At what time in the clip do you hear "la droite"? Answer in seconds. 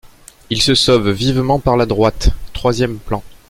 1.77-2.31